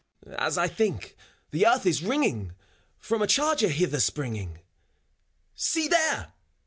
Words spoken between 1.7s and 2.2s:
is